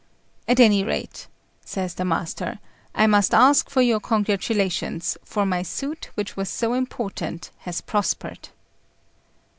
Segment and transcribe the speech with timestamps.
[0.47, 1.27] "At any rate,"
[1.63, 2.57] says the master,
[2.95, 8.49] "I must ask for your congratulations; for my suit, which was so important, has prospered."